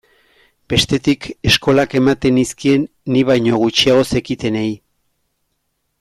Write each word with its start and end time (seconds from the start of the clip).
Bestetik, 0.73 1.25
eskolak 1.51 1.91
ematen 1.99 2.33
nizkien 2.39 2.87
ni 3.17 3.23
baino 3.31 3.59
gutxiago 3.67 4.07
zekitenei. 4.13 4.69